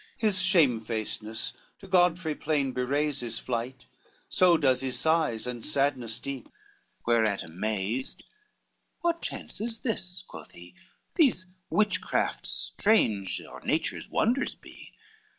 His 0.17 0.41
shamefacedness 0.41 1.53
to 1.77 1.87
Godfrey 1.87 2.33
plain 2.33 2.71
bewrays 2.73 3.19
His 3.19 3.37
flight, 3.37 3.85
so 4.29 4.57
does 4.57 4.81
his 4.81 4.97
sighs 4.99 5.45
and 5.45 5.63
sadness 5.63 6.17
deep: 6.19 6.49
Whereat 7.05 7.43
amazed, 7.43 8.23
"What 9.01 9.21
chance 9.21 9.61
is 9.61 9.81
this?" 9.81 10.23
quoth 10.27 10.53
he. 10.53 10.73
"These 11.17 11.45
witchcrafts 11.69 12.49
strange 12.49 13.43
or 13.47 13.61
nature's 13.61 14.09
wonders 14.09 14.55
be. 14.55 14.91